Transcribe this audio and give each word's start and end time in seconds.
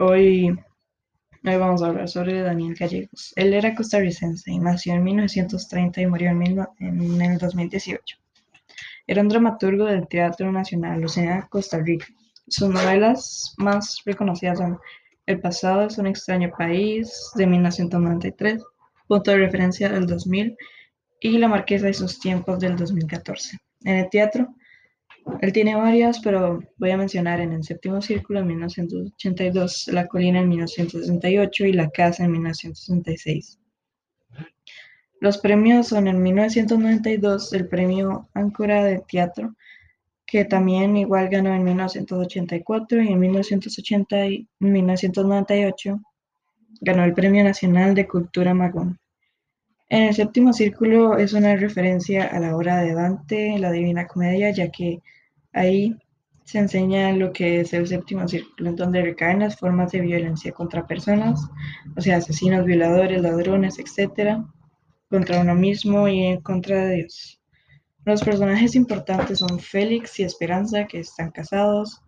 Hoy, 0.00 0.56
hoy 1.44 1.56
vamos 1.56 1.82
a 1.82 1.88
hablar 1.88 2.08
sobre 2.08 2.40
Daniel 2.40 2.76
Gallegos. 2.78 3.32
Él 3.34 3.52
era 3.52 3.74
costarricense 3.74 4.48
y 4.48 4.60
nació 4.60 4.94
en 4.94 5.02
1930 5.02 6.00
y 6.00 6.06
murió 6.06 6.30
en, 6.30 6.40
en 6.78 7.20
el 7.20 7.36
2018. 7.36 8.16
Era 9.08 9.22
un 9.22 9.28
dramaturgo 9.28 9.86
del 9.86 10.06
Teatro 10.06 10.52
Nacional 10.52 11.00
Lucena, 11.00 11.48
Costa 11.50 11.80
Rica. 11.80 12.06
Sus 12.46 12.68
novelas 12.68 13.54
más 13.58 14.00
reconocidas 14.04 14.58
son 14.58 14.78
El 15.26 15.40
pasado 15.40 15.82
es 15.88 15.98
un 15.98 16.06
extraño 16.06 16.52
país, 16.56 17.32
de 17.34 17.48
1993, 17.48 18.62
Punto 19.08 19.32
de 19.32 19.38
referencia 19.38 19.88
del 19.88 20.06
2000 20.06 20.56
y 21.22 21.38
La 21.38 21.48
Marquesa 21.48 21.88
y 21.88 21.94
sus 21.94 22.20
tiempos 22.20 22.60
del 22.60 22.76
2014. 22.76 23.58
En 23.82 23.96
el 23.96 24.08
teatro, 24.10 24.46
él 25.40 25.52
tiene 25.52 25.74
varias, 25.74 26.20
pero 26.20 26.60
voy 26.76 26.90
a 26.90 26.96
mencionar 26.96 27.40
en 27.40 27.52
el 27.52 27.62
séptimo 27.62 28.00
círculo 28.02 28.40
en 28.40 28.48
1982, 28.48 29.88
La 29.88 30.06
colina 30.06 30.40
en 30.40 30.48
1968 30.48 31.66
y 31.66 31.72
La 31.72 31.90
casa 31.90 32.24
en 32.24 32.32
1966. 32.32 33.58
Los 35.20 35.38
premios 35.38 35.88
son 35.88 36.08
en 36.08 36.22
1992 36.22 37.52
el 37.52 37.68
premio 37.68 38.28
Áncora 38.34 38.84
de 38.84 39.02
Teatro, 39.10 39.54
que 40.26 40.44
también 40.44 40.96
igual 40.96 41.28
ganó 41.28 41.54
en 41.54 41.64
1984 41.64 43.02
y 43.02 43.08
en 43.08 43.18
1980 43.18 44.26
y 44.26 44.48
1998 44.60 46.00
ganó 46.80 47.04
el 47.04 47.14
Premio 47.14 47.42
Nacional 47.42 47.94
de 47.94 48.06
Cultura 48.06 48.54
Magón. 48.54 48.98
En 49.88 50.02
el 50.02 50.14
séptimo 50.14 50.52
círculo 50.52 51.16
es 51.16 51.32
una 51.32 51.56
referencia 51.56 52.26
a 52.26 52.38
la 52.38 52.54
obra 52.54 52.82
de 52.82 52.92
Dante, 52.92 53.58
la 53.58 53.72
Divina 53.72 54.06
Comedia, 54.06 54.50
ya 54.50 54.70
que 54.70 55.00
ahí 55.58 55.96
se 56.44 56.58
enseña 56.58 57.12
lo 57.12 57.32
que 57.32 57.60
es 57.60 57.74
el 57.74 57.86
séptimo 57.86 58.26
círculo, 58.26 58.70
en 58.70 58.76
donde 58.76 59.02
recaen 59.02 59.40
las 59.40 59.58
formas 59.58 59.92
de 59.92 60.00
violencia 60.00 60.52
contra 60.52 60.86
personas, 60.86 61.46
o 61.96 62.00
sea, 62.00 62.16
asesinos, 62.16 62.64
violadores, 62.64 63.20
ladrones, 63.20 63.78
etc., 63.78 64.38
contra 65.10 65.40
uno 65.40 65.54
mismo 65.54 66.08
y 66.08 66.22
en 66.22 66.40
contra 66.40 66.86
de 66.86 66.96
Dios. 66.96 67.40
Los 68.04 68.22
personajes 68.22 68.74
importantes 68.76 69.40
son 69.40 69.58
Félix 69.58 70.18
y 70.18 70.22
Esperanza, 70.22 70.86
que 70.86 71.00
están 71.00 71.30
casados, 71.30 72.00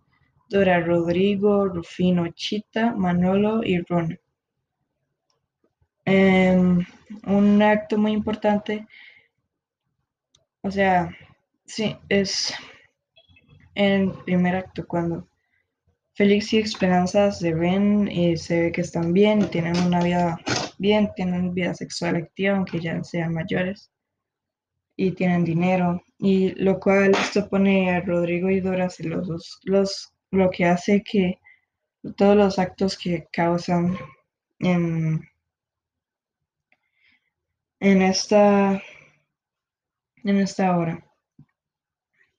Dora 0.49 0.79
Rodrigo, 0.79 1.67
Rufino 1.67 2.27
Chita, 2.29 2.95
Manolo 2.95 3.63
y 3.63 3.77
Ron. 3.81 4.19
Em, 6.05 6.83
un 7.27 7.61
acto 7.61 7.97
muy 7.97 8.11
importante, 8.11 8.87
o 10.63 10.71
sea, 10.71 11.15
sí, 11.65 11.95
es 12.09 12.53
en 13.75 14.09
el 14.09 14.11
primer 14.25 14.55
acto 14.55 14.85
cuando 14.87 15.27
Félix 16.13 16.53
y 16.53 16.59
Esperanza 16.59 17.31
se 17.31 17.53
ven 17.53 18.09
y 18.11 18.37
se 18.37 18.63
ve 18.63 18.71
que 18.71 18.81
están 18.81 19.13
bien 19.13 19.49
tienen 19.49 19.77
una 19.77 20.03
vida 20.03 20.37
bien, 20.77 21.11
tienen 21.15 21.53
vida 21.53 21.73
sexual 21.73 22.15
activa, 22.17 22.57
aunque 22.57 22.79
ya 22.79 23.03
sean 23.03 23.33
mayores, 23.33 23.91
y 24.95 25.11
tienen 25.11 25.43
dinero, 25.45 26.01
y 26.17 26.51
lo 26.61 26.79
cual 26.79 27.11
esto 27.11 27.49
pone 27.49 27.91
a 27.91 28.01
Rodrigo 28.01 28.49
y 28.49 28.59
Dora 28.59 28.89
celosos, 28.89 29.59
los, 29.63 30.13
lo 30.31 30.49
que 30.49 30.65
hace 30.65 31.03
que 31.03 31.39
todos 32.17 32.35
los 32.35 32.59
actos 32.59 32.97
que 32.97 33.27
causan 33.31 33.97
en 34.59 35.21
en 37.81 38.03
esta, 38.03 38.81
en 40.23 40.37
esta 40.37 40.77
hora. 40.77 41.03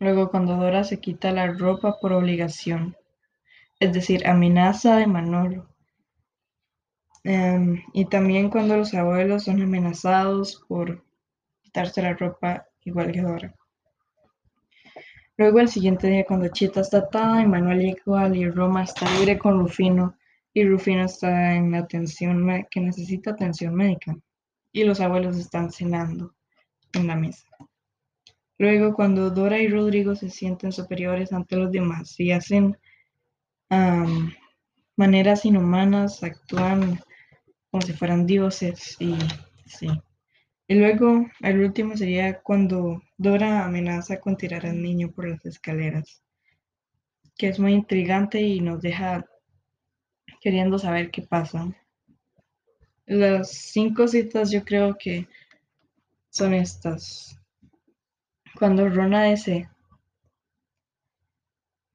Luego 0.02 0.32
cuando 0.32 0.56
Dora 0.56 0.82
se 0.82 0.98
quita 0.98 1.30
la 1.30 1.46
ropa 1.46 2.00
por 2.00 2.12
obligación, 2.12 2.96
es 3.78 3.92
decir, 3.92 4.26
amenaza 4.26 4.96
de 4.96 5.06
Manolo. 5.06 5.68
Em, 7.22 7.84
y 7.92 8.06
también 8.06 8.50
cuando 8.50 8.76
los 8.76 8.92
abuelos 8.94 9.44
son 9.44 9.62
amenazados 9.62 10.64
por 10.66 11.04
quitarse 11.62 12.02
la 12.02 12.14
ropa 12.14 12.66
igual 12.84 13.12
que 13.12 13.22
Dora. 13.22 13.54
Luego 15.36 15.60
el 15.60 15.68
siguiente 15.68 16.08
día 16.08 16.24
cuando 16.26 16.48
Chita 16.48 16.80
está 16.80 16.98
atada, 16.98 17.46
Manuel 17.46 17.82
igual 17.82 18.36
y 18.36 18.50
Roma 18.50 18.82
está 18.82 19.08
libre 19.18 19.38
con 19.38 19.60
Rufino 19.60 20.16
y 20.52 20.64
Rufino 20.64 21.04
está 21.04 21.54
en 21.54 21.76
atención 21.76 22.66
que 22.68 22.80
necesita 22.80 23.30
atención 23.30 23.72
médica 23.76 24.16
y 24.72 24.82
los 24.82 25.00
abuelos 25.00 25.36
están 25.36 25.70
cenando 25.70 26.34
en 26.92 27.06
la 27.06 27.14
mesa. 27.14 27.51
Luego, 28.62 28.94
cuando 28.94 29.28
Dora 29.30 29.58
y 29.58 29.66
Rodrigo 29.66 30.14
se 30.14 30.30
sienten 30.30 30.70
superiores 30.70 31.32
ante 31.32 31.56
los 31.56 31.72
demás 31.72 32.14
y 32.20 32.30
hacen 32.30 32.78
maneras 34.94 35.44
inhumanas, 35.44 36.22
actúan 36.22 37.00
como 37.72 37.82
si 37.82 37.92
fueran 37.92 38.24
dioses 38.24 38.94
y 39.00 39.16
sí. 39.66 39.88
Y 40.68 40.76
luego, 40.76 41.26
el 41.40 41.58
último 41.58 41.96
sería 41.96 42.40
cuando 42.40 43.02
Dora 43.18 43.64
amenaza 43.64 44.20
con 44.20 44.36
tirar 44.36 44.64
al 44.64 44.80
niño 44.80 45.10
por 45.10 45.28
las 45.28 45.44
escaleras, 45.44 46.22
que 47.36 47.48
es 47.48 47.58
muy 47.58 47.72
intrigante 47.72 48.42
y 48.42 48.60
nos 48.60 48.80
deja 48.80 49.26
queriendo 50.40 50.78
saber 50.78 51.10
qué 51.10 51.22
pasa. 51.22 51.66
Las 53.06 53.50
cinco 53.50 54.06
citas 54.06 54.52
yo 54.52 54.64
creo 54.64 54.96
que 54.96 55.26
son 56.30 56.54
estas. 56.54 57.41
Cuando 58.62 58.88
Rona 58.88 59.24
dice, 59.24 59.68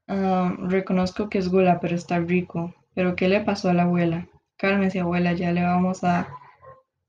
ah, 0.10 0.54
reconozco 0.60 1.30
que 1.30 1.38
es 1.38 1.48
gula, 1.48 1.80
pero 1.80 1.96
está 1.96 2.20
rico. 2.20 2.76
Pero 2.94 3.16
¿qué 3.16 3.30
le 3.30 3.40
pasó 3.40 3.70
a 3.70 3.74
la 3.74 3.84
abuela? 3.84 4.28
Cálmese, 4.58 5.00
abuela, 5.00 5.32
ya 5.32 5.54
le 5.54 5.64
vamos 5.64 6.04
a, 6.04 6.28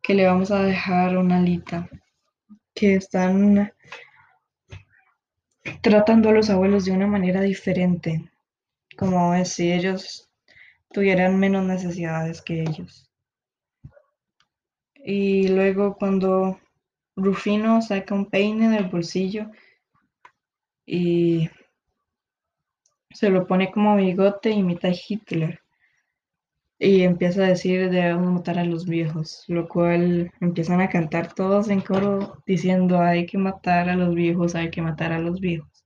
que 0.01 0.15
le 0.15 0.29
vamos 0.29 0.53
a 0.53 0.63
dejar 0.63 1.19
una 1.19 1.39
alita. 1.39 1.91
Que 2.73 2.95
están 2.95 3.73
tratando 5.83 6.29
a 6.29 6.33
los 6.35 6.51
abuelos 6.51 6.85
de 6.85 6.93
una 6.93 7.09
manera 7.09 7.41
diferente, 7.41 8.31
como 8.97 9.45
si 9.45 9.73
ellos 9.73 10.31
tuvieran 10.93 11.37
menos 11.37 11.65
necesidades 11.65 12.43
que 12.43 12.63
ellos. 12.63 13.11
Y 14.95 15.49
luego 15.49 15.97
cuando 15.97 16.61
Rufino 17.19 17.83
saca 17.83 18.15
un 18.15 18.27
peine 18.27 18.69
del 18.71 18.87
bolsillo 18.87 19.51
y 20.87 21.51
se 23.11 23.29
lo 23.29 23.47
pone 23.47 23.73
como 23.73 23.97
bigote, 23.97 24.51
imita 24.51 24.89
a 24.89 24.93
Hitler. 24.93 25.61
Y 26.79 27.03
empieza 27.03 27.43
a 27.43 27.49
decir 27.49 27.91
debemos 27.91 28.33
matar 28.33 28.59
a 28.61 28.65
los 28.65 28.87
viejos, 28.87 29.45
lo 29.49 29.67
cual 29.67 30.31
empiezan 30.41 30.81
a 30.81 30.89
cantar 30.89 31.35
todos 31.35 31.69
en 31.71 31.81
coro 31.81 32.41
diciendo 32.47 33.01
hay 33.01 33.27
que 33.27 33.37
matar 33.37 33.89
a 33.89 33.97
los 33.97 34.15
viejos, 34.15 34.55
hay 34.55 34.71
que 34.71 34.81
matar 34.81 35.13
a 35.13 35.19
los 35.19 35.41
viejos. 35.41 35.85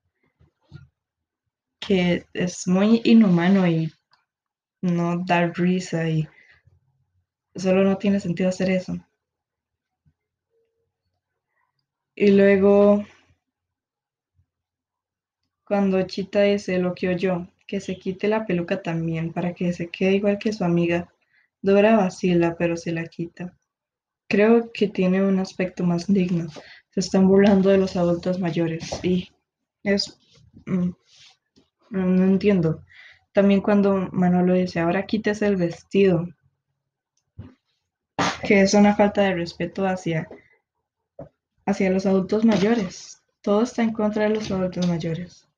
Que 1.80 2.26
es 2.34 2.68
muy 2.68 3.00
inhumano 3.04 3.66
y 3.66 3.90
no 4.82 5.24
da 5.24 5.46
risa 5.46 6.06
y 6.10 6.28
solo 7.54 7.84
no 7.84 7.96
tiene 7.96 8.20
sentido 8.20 8.50
hacer 8.50 8.70
eso. 8.70 8.98
Y 12.22 12.30
luego, 12.30 13.04
cuando 15.66 16.00
Chita 16.02 16.42
dice 16.42 16.78
lo 16.78 16.94
que 16.94 17.08
oyó, 17.08 17.48
que 17.66 17.80
se 17.80 17.98
quite 17.98 18.28
la 18.28 18.46
peluca 18.46 18.80
también 18.80 19.32
para 19.32 19.54
que 19.54 19.72
se 19.72 19.88
quede 19.88 20.14
igual 20.14 20.38
que 20.38 20.52
su 20.52 20.62
amiga, 20.62 21.12
Dora 21.62 21.96
vacila, 21.96 22.54
pero 22.56 22.76
se 22.76 22.92
la 22.92 23.06
quita. 23.06 23.56
Creo 24.28 24.70
que 24.72 24.86
tiene 24.86 25.20
un 25.20 25.40
aspecto 25.40 25.82
más 25.82 26.06
digno. 26.06 26.46
Se 26.90 27.00
están 27.00 27.26
burlando 27.26 27.70
de 27.70 27.78
los 27.78 27.96
adultos 27.96 28.38
mayores 28.38 29.00
y 29.02 29.28
es... 29.82 30.16
Mm, 30.66 30.90
no 31.90 32.24
entiendo. 32.24 32.84
También 33.32 33.62
cuando 33.62 34.08
Manolo 34.12 34.54
dice, 34.54 34.78
ahora 34.78 35.06
quítese 35.06 35.48
el 35.48 35.56
vestido, 35.56 36.28
que 38.46 38.62
es 38.62 38.74
una 38.74 38.94
falta 38.94 39.22
de 39.22 39.34
respeto 39.34 39.84
hacia 39.88 40.28
hacia 41.66 41.90
los 41.90 42.06
adultos 42.06 42.44
mayores. 42.44 43.22
Todo 43.40 43.62
está 43.62 43.82
en 43.82 43.92
contra 43.92 44.24
de 44.24 44.30
los 44.30 44.50
adultos 44.50 44.86
mayores. 44.86 45.48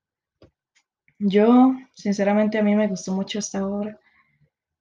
Yo, 1.19 1.75
sinceramente, 1.93 2.59
a 2.59 2.63
mí 2.63 2.75
me 2.75 2.89
gustó 2.89 3.13
mucho 3.13 3.39
esta 3.39 3.67
obra. 3.67 3.99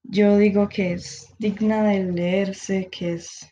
Yo 0.04 0.38
digo 0.38 0.68
que 0.68 0.94
es 0.94 1.34
digna 1.40 1.84
de 1.84 2.04
leerse, 2.04 2.90
que 2.92 3.14
es, 3.14 3.48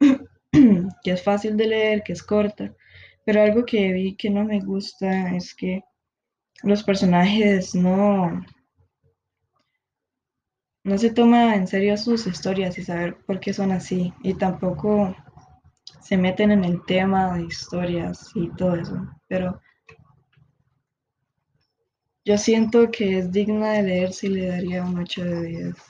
que 0.00 1.10
es 1.10 1.22
fácil 1.22 1.56
de 1.56 1.66
leer, 1.66 2.02
que 2.02 2.12
es 2.12 2.22
corta. 2.22 2.74
Pero 3.24 3.42
algo 3.42 3.64
que 3.64 3.92
vi 3.92 4.16
que 4.16 4.30
no 4.30 4.44
me 4.44 4.60
gusta 4.60 5.34
es 5.36 5.54
que 5.54 5.82
los 6.62 6.82
personajes 6.82 7.74
no, 7.74 8.42
no 10.84 10.98
se 10.98 11.10
toma 11.10 11.54
en 11.56 11.66
serio 11.66 11.96
sus 11.96 12.26
historias 12.26 12.78
y 12.78 12.84
saber 12.84 13.16
por 13.26 13.40
qué 13.40 13.52
son 13.52 13.72
así. 13.72 14.12
Y 14.22 14.34
tampoco 14.34 15.14
se 16.00 16.16
meten 16.16 16.50
en 16.50 16.64
el 16.64 16.84
tema 16.84 17.34
de 17.34 17.44
historias 17.44 18.30
y 18.34 18.48
todo 18.50 18.76
eso, 18.76 18.96
pero 19.28 19.60
yo 22.24 22.36
siento 22.38 22.90
que 22.90 23.18
es 23.18 23.32
digna 23.32 23.72
de 23.72 23.82
leer 23.82 24.12
si 24.12 24.28
le 24.28 24.46
daría 24.46 24.84
un 24.84 24.98
8 24.98 25.24
de 25.24 25.42
10. 25.42 25.89